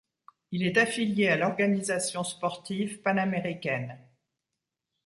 Il 0.49 0.63
est 0.63 0.77
affilié 0.79 1.27
à 1.27 1.37
l'Organisation 1.37 2.23
sportive 2.23 3.03
panaméricaine. 3.03 3.99